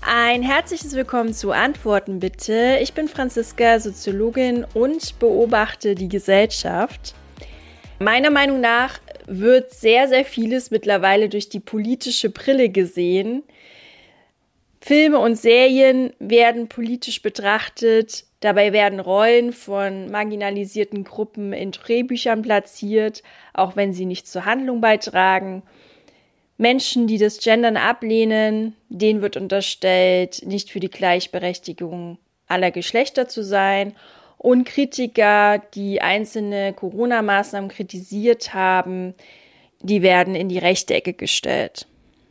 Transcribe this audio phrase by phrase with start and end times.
[0.00, 2.78] Ein herzliches Willkommen zu Antworten bitte.
[2.80, 7.14] Ich bin Franziska, Soziologin und beobachte die Gesellschaft.
[7.98, 13.42] Meiner Meinung nach wird sehr, sehr vieles mittlerweile durch die politische Brille gesehen.
[14.80, 18.24] Filme und Serien werden politisch betrachtet.
[18.40, 24.80] Dabei werden Rollen von marginalisierten Gruppen in Drehbüchern platziert, auch wenn sie nicht zur Handlung
[24.80, 25.62] beitragen.
[26.56, 33.42] Menschen, die das Gendern ablehnen, denen wird unterstellt, nicht für die Gleichberechtigung aller Geschlechter zu
[33.42, 33.94] sein.
[34.38, 39.14] Und Kritiker, die einzelne Corona-Maßnahmen kritisiert haben,
[39.80, 41.86] die werden in die rechte Ecke gestellt.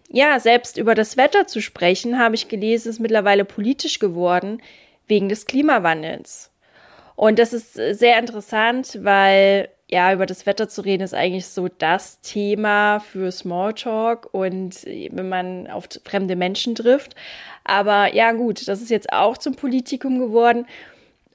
[0.10, 4.62] Ja, selbst über das Wetter zu sprechen, habe ich gelesen, ist mittlerweile politisch geworden
[5.08, 6.52] wegen des Klimawandels.
[7.16, 11.70] Und das ist sehr interessant, weil ja, über das Wetter zu reden ist eigentlich so
[11.70, 17.16] das Thema für Smalltalk und wenn man auf fremde Menschen trifft.
[17.64, 20.68] Aber ja, gut, das ist jetzt auch zum Politikum geworden.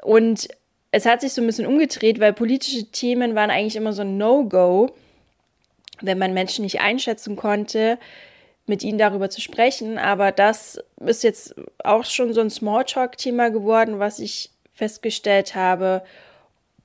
[0.03, 0.48] Und
[0.91, 4.19] es hat sich so ein bisschen umgedreht, weil politische Themen waren eigentlich immer so ein
[4.19, 4.91] No-Go,
[6.03, 7.98] wenn man Menschen nicht einschätzen konnte,
[8.66, 9.98] mit ihnen darüber zu sprechen.
[9.98, 16.02] Aber das ist jetzt auch schon so ein Smalltalk-Thema geworden, was ich festgestellt habe.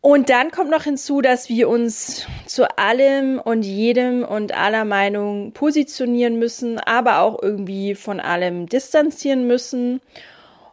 [0.02, 5.52] Und dann kommt noch hinzu, dass wir uns zu allem und jedem und aller Meinung
[5.54, 10.00] positionieren müssen, aber auch irgendwie von allem distanzieren müssen.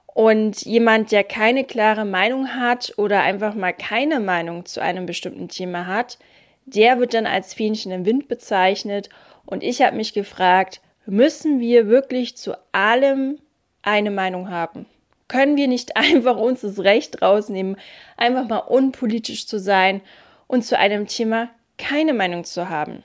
[0.06, 5.48] Und jemand, der keine klare Meinung hat oder einfach mal keine Meinung zu einem bestimmten
[5.48, 6.18] Thema hat,
[6.66, 9.08] der wird dann als Fähnchen im Wind bezeichnet.
[9.44, 13.38] Und ich habe mich gefragt, müssen wir wirklich zu allem
[13.83, 14.86] eine Meinung haben?
[15.28, 17.77] Können wir nicht einfach uns das Recht rausnehmen,
[18.16, 20.01] einfach mal unpolitisch zu sein
[20.46, 23.02] und zu einem Thema keine Meinung zu haben?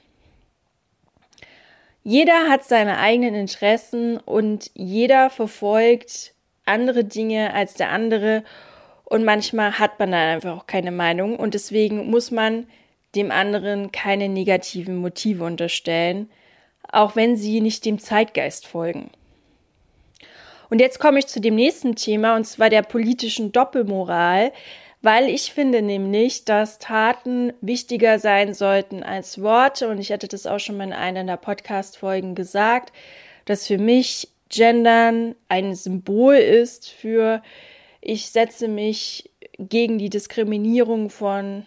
[2.04, 6.34] Jeder hat seine eigenen Interessen und jeder verfolgt
[6.66, 8.44] andere Dinge als der andere
[9.04, 12.68] und manchmal hat man dann einfach auch keine Meinung und deswegen muss man
[13.16, 16.30] dem anderen keine negativen Motive unterstellen,
[16.92, 19.10] auch wenn sie nicht dem Zeitgeist folgen.
[20.70, 24.52] Und jetzt komme ich zu dem nächsten Thema, und zwar der politischen Doppelmoral,
[25.02, 29.88] weil ich finde nämlich, dass Taten wichtiger sein sollten als Worte.
[29.88, 32.92] Und ich hatte das auch schon mal in einer der Podcast-Folgen gesagt,
[33.46, 37.42] dass für mich Gendern ein Symbol ist für,
[38.02, 41.66] ich setze mich gegen die Diskriminierung von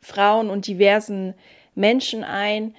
[0.00, 1.34] Frauen und diversen
[1.74, 2.74] Menschen ein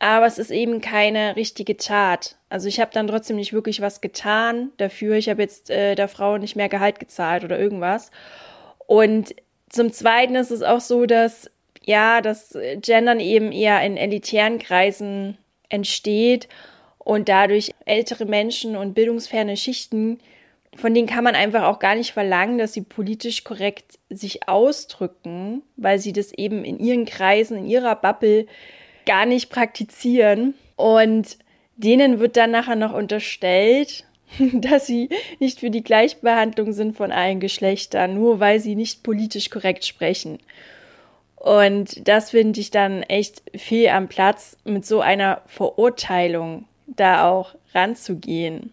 [0.00, 2.36] aber es ist eben keine richtige Tat.
[2.48, 5.14] Also ich habe dann trotzdem nicht wirklich was getan dafür.
[5.16, 8.10] Ich habe jetzt äh, der Frau nicht mehr Gehalt gezahlt oder irgendwas.
[8.86, 9.36] Und
[9.68, 11.50] zum Zweiten ist es auch so, dass
[11.84, 16.48] ja, das Gendern eben eher in elitären Kreisen entsteht
[16.98, 20.18] und dadurch ältere Menschen und bildungsferne Schichten,
[20.76, 25.62] von denen kann man einfach auch gar nicht verlangen, dass sie politisch korrekt sich ausdrücken,
[25.76, 28.46] weil sie das eben in ihren Kreisen, in ihrer Bubble
[29.10, 30.54] gar nicht praktizieren.
[30.76, 31.36] Und
[31.76, 34.04] denen wird dann nachher noch unterstellt,
[34.38, 35.08] dass sie
[35.40, 40.38] nicht für die Gleichbehandlung sind von allen Geschlechtern, nur weil sie nicht politisch korrekt sprechen.
[41.34, 47.56] Und das finde ich dann echt fehl am Platz, mit so einer Verurteilung da auch
[47.74, 48.72] ranzugehen.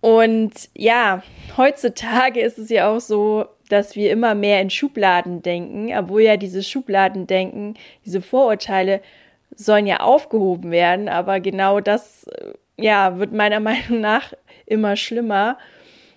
[0.00, 1.24] Und ja,
[1.56, 6.36] heutzutage ist es ja auch so, dass wir immer mehr in Schubladen denken, obwohl ja
[6.36, 7.74] dieses Schubladendenken,
[8.04, 9.00] diese Vorurteile
[9.56, 14.32] sollen ja aufgehoben werden, aber genau das äh, ja, wird meiner Meinung nach
[14.66, 15.58] immer schlimmer,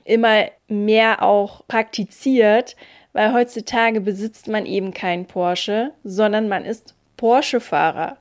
[0.03, 2.75] immer mehr auch praktiziert,
[3.13, 8.17] weil heutzutage besitzt man eben kein Porsche, sondern man ist Porsche-Fahrer.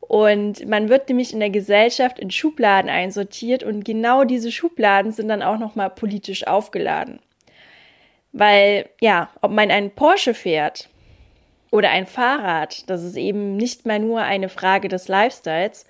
[0.00, 5.28] Und man wird nämlich in der Gesellschaft in Schubladen einsortiert und genau diese Schubladen sind
[5.28, 7.20] dann auch nochmal politisch aufgeladen.
[8.32, 10.88] Weil, ja, ob man einen Porsche fährt
[11.70, 15.86] oder ein Fahrrad, das ist eben nicht mehr nur eine Frage des Lifestyles,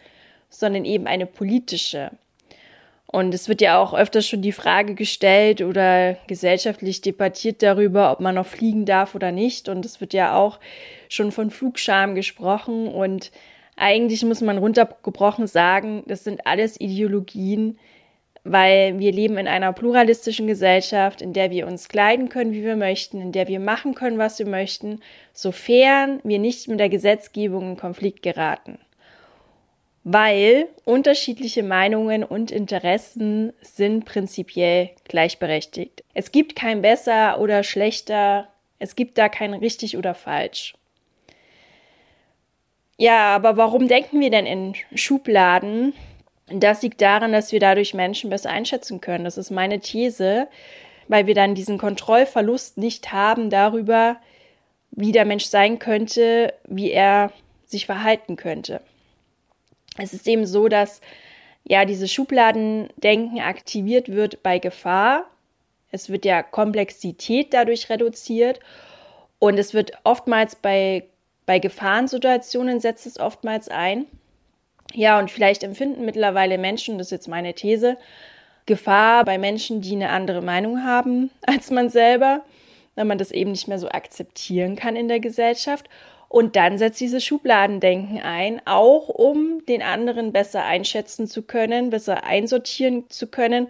[0.49, 2.11] sondern eben eine politische.
[3.13, 8.21] Und es wird ja auch öfters schon die Frage gestellt oder gesellschaftlich debattiert darüber, ob
[8.21, 9.69] man noch fliegen darf oder nicht.
[9.69, 10.61] Und es wird ja auch
[11.09, 12.87] schon von Flugscham gesprochen.
[12.87, 13.33] Und
[13.75, 17.81] eigentlich muss man runtergebrochen sagen, das sind alles Ideologien,
[18.45, 22.77] weil wir leben in einer pluralistischen Gesellschaft, in der wir uns kleiden können, wie wir
[22.77, 25.01] möchten, in der wir machen können, was wir möchten,
[25.33, 28.79] sofern wir nicht mit der Gesetzgebung in Konflikt geraten.
[30.03, 36.03] Weil unterschiedliche Meinungen und Interessen sind prinzipiell gleichberechtigt.
[36.15, 38.49] Es gibt kein besser oder schlechter,
[38.79, 40.75] es gibt da kein richtig oder falsch.
[42.97, 45.95] Ja, aber warum denken wir denn in Schubladen?
[46.53, 49.25] Das liegt daran, dass wir dadurch Menschen besser einschätzen können.
[49.25, 50.49] Das ist meine These,
[51.09, 54.17] weil wir dann diesen Kontrollverlust nicht haben darüber,
[54.91, 57.33] wie der Mensch sein könnte, wie er
[57.67, 58.81] sich verhalten könnte.
[59.97, 61.01] Es ist eben so, dass
[61.65, 65.27] ja dieses Schubladendenken aktiviert wird bei Gefahr.
[65.93, 68.61] Es wird ja Komplexität dadurch reduziert
[69.39, 71.05] und es wird oftmals bei,
[71.47, 74.07] bei Gefahrensituationen setzt es oftmals ein.
[74.93, 77.97] Ja, und vielleicht empfinden mittlerweile Menschen, das ist jetzt meine These,
[78.67, 82.43] Gefahr bei Menschen, die eine andere Meinung haben als man selber,
[82.95, 85.89] wenn man das eben nicht mehr so akzeptieren kann in der Gesellschaft.
[86.29, 92.23] Und dann setzt dieses Schubladendenken ein, auch um den anderen besser einschätzen zu können, besser
[92.23, 93.67] einsortieren zu können,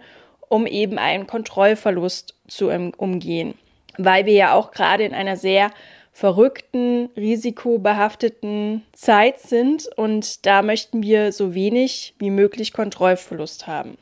[0.47, 3.55] um eben einen Kontrollverlust zu umgehen.
[3.97, 5.71] Weil wir ja auch gerade in einer sehr
[6.11, 13.97] verrückten, risikobehafteten Zeit sind und da möchten wir so wenig wie möglich Kontrollverlust haben.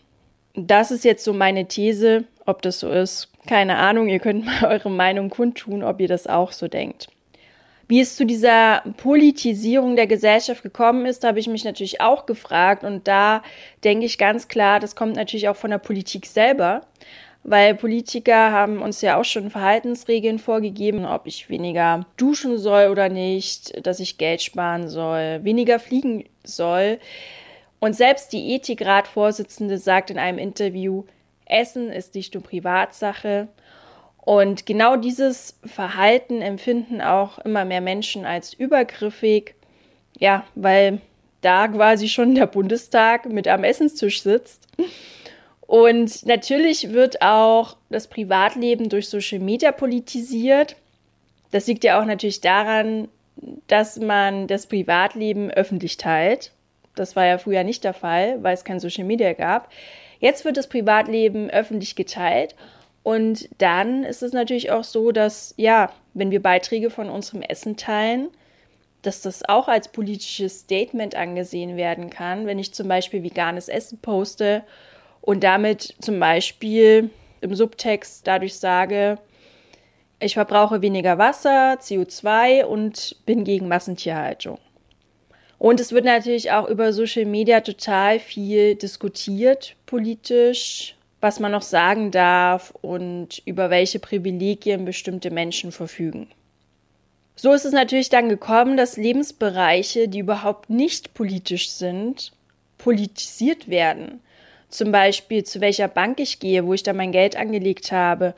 [0.55, 3.29] Das ist jetzt so meine These, ob das so ist.
[3.47, 7.07] Keine Ahnung, ihr könnt mal eure Meinung kundtun, ob ihr das auch so denkt.
[7.87, 12.83] Wie es zu dieser Politisierung der Gesellschaft gekommen ist, habe ich mich natürlich auch gefragt.
[12.83, 13.41] Und da
[13.83, 16.81] denke ich ganz klar, das kommt natürlich auch von der Politik selber.
[17.49, 23.09] Weil Politiker haben uns ja auch schon Verhaltensregeln vorgegeben, ob ich weniger duschen soll oder
[23.09, 26.99] nicht, dass ich Geld sparen soll, weniger fliegen soll.
[27.79, 31.05] Und selbst die Ethikratvorsitzende sagt in einem Interview,
[31.45, 33.47] Essen ist nicht nur Privatsache.
[34.17, 39.55] Und genau dieses Verhalten empfinden auch immer mehr Menschen als übergriffig.
[40.19, 41.01] Ja, weil
[41.41, 44.67] da quasi schon der Bundestag mit am Essenstisch sitzt.
[45.69, 50.75] Und natürlich wird auch das Privatleben durch Social Media politisiert.
[51.51, 53.07] Das liegt ja auch natürlich daran,
[53.67, 56.53] dass man das Privatleben öffentlich teilt.
[56.95, 59.69] Das war ja früher nicht der Fall, weil es kein Social Media gab.
[60.19, 62.55] Jetzt wird das Privatleben öffentlich geteilt
[63.03, 67.77] und dann ist es natürlich auch so, dass, ja, wenn wir Beiträge von unserem Essen
[67.77, 68.29] teilen,
[69.03, 72.47] dass das auch als politisches Statement angesehen werden kann.
[72.47, 74.63] Wenn ich zum Beispiel veganes Essen poste
[75.21, 77.09] und damit zum Beispiel
[77.41, 79.17] im Subtext dadurch sage,
[80.19, 84.59] ich verbrauche weniger Wasser, CO2 und bin gegen Massentierhaltung.
[85.57, 91.61] Und es wird natürlich auch über Social Media total viel diskutiert, politisch, was man noch
[91.61, 96.29] sagen darf und über welche Privilegien bestimmte Menschen verfügen.
[97.35, 102.33] So ist es natürlich dann gekommen, dass Lebensbereiche, die überhaupt nicht politisch sind,
[102.77, 104.21] politisiert werden.
[104.69, 108.35] Zum Beispiel, zu welcher Bank ich gehe, wo ich da mein Geld angelegt habe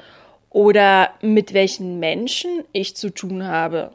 [0.49, 3.91] oder mit welchen Menschen ich zu tun habe.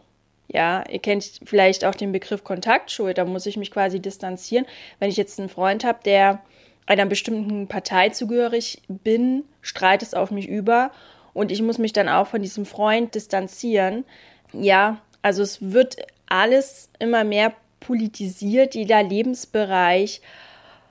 [0.49, 4.67] Ja, ihr kennt vielleicht auch den Begriff Kontaktschuld, da muss ich mich quasi distanzieren.
[4.99, 6.41] Wenn ich jetzt einen Freund habe, der
[6.87, 10.93] einer bestimmten Partei zugehörig bin, strahlt es auf mich über
[11.35, 14.05] und ich muss mich dann auch von diesem Freund distanzieren.
[14.53, 15.97] Ja, also es wird
[16.29, 20.21] alles immer mehr politisiert, jeder Lebensbereich,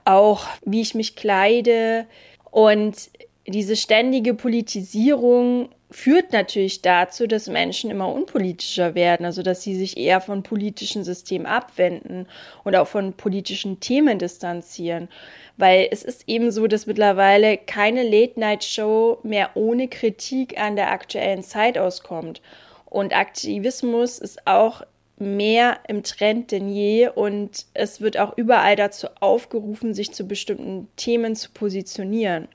[0.06, 2.06] auch wie ich mich kleide
[2.50, 3.10] und
[3.46, 9.96] diese ständige Politisierung führt natürlich dazu, dass Menschen immer unpolitischer werden, also dass sie sich
[9.96, 12.26] eher von politischen Systemen abwenden
[12.64, 15.08] und auch von politischen Themen distanzieren.
[15.56, 21.42] Weil es ist eben so, dass mittlerweile keine Late-Night-Show mehr ohne Kritik an der aktuellen
[21.42, 22.42] Zeit auskommt.
[22.86, 24.82] Und Aktivismus ist auch
[25.18, 30.88] mehr im Trend denn je und es wird auch überall dazu aufgerufen, sich zu bestimmten
[30.96, 32.48] Themen zu positionieren.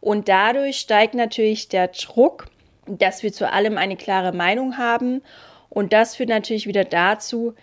[0.00, 2.46] Und dadurch steigt natürlich der Druck,
[2.86, 5.22] dass wir zu allem eine klare Meinung haben.
[5.68, 7.54] Und das führt natürlich wieder dazu,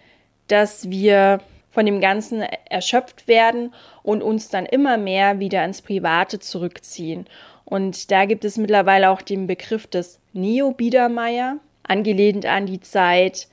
[0.48, 1.40] dass wir
[1.72, 7.26] von dem Ganzen erschöpft werden und uns dann immer mehr wieder ins Private zurückziehen.
[7.66, 13.48] Und da gibt es mittlerweile auch den Begriff des Neo-Biedermeier, angelehnt an die Zeit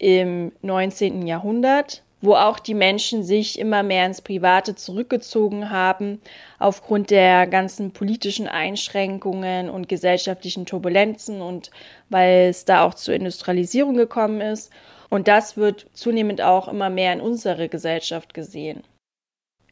[0.00, 1.26] im 19.
[1.26, 6.20] Jahrhundert wo auch die Menschen sich immer mehr ins Private zurückgezogen haben,
[6.58, 11.70] aufgrund der ganzen politischen Einschränkungen und gesellschaftlichen Turbulenzen und
[12.10, 14.70] weil es da auch zur Industrialisierung gekommen ist.
[15.08, 18.84] Und das wird zunehmend auch immer mehr in unserer Gesellschaft gesehen.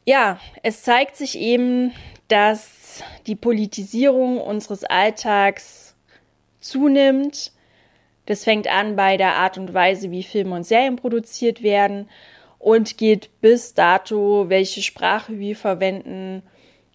[0.05, 1.93] Ja, es zeigt sich eben,
[2.29, 5.95] dass die Politisierung unseres Alltags
[6.59, 7.51] zunimmt.
[8.29, 12.07] Das fängt an bei der Art und Weise, wie Filme und Serien produziert werden
[12.59, 16.43] und geht bis dato, welche Sprache wir verwenden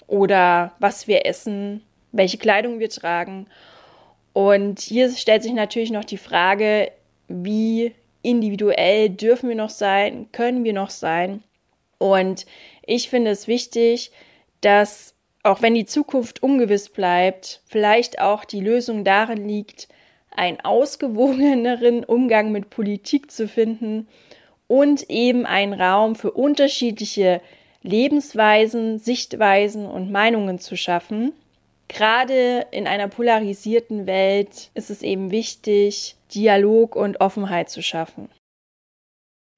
[0.06, 3.48] oder was wir essen, welche Kleidung wir tragen.
[4.32, 6.92] Und hier stellt sich natürlich noch die Frage,
[7.26, 11.42] wie individuell dürfen wir noch sein, können wir noch sein.
[11.98, 12.46] Und
[12.86, 14.12] ich finde es wichtig,
[14.60, 19.88] dass auch wenn die Zukunft ungewiss bleibt, vielleicht auch die Lösung darin liegt,
[20.34, 24.08] einen ausgewogeneren Umgang mit Politik zu finden
[24.66, 27.40] und eben einen Raum für unterschiedliche
[27.82, 31.32] Lebensweisen, Sichtweisen und Meinungen zu schaffen.
[31.88, 38.30] Gerade in einer polarisierten Welt ist es eben wichtig, Dialog und Offenheit zu schaffen.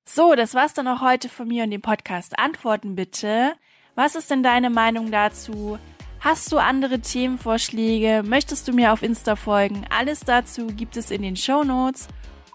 [0.09, 2.39] So, das war's dann auch heute von mir und dem Podcast.
[2.39, 3.55] Antworten bitte.
[3.95, 5.79] Was ist denn deine Meinung dazu?
[6.21, 8.23] Hast du andere Themenvorschläge?
[8.25, 9.85] Möchtest du mir auf Insta folgen?
[9.91, 12.09] Alles dazu gibt es in den Show Notes.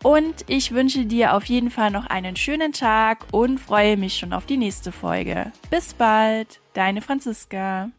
[0.03, 4.33] Und ich wünsche dir auf jeden Fall noch einen schönen Tag und freue mich schon
[4.33, 5.51] auf die nächste Folge.
[5.69, 7.91] Bis bald, deine Franziska.